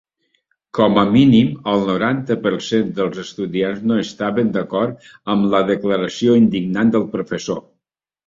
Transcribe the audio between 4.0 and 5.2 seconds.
estaven d'acord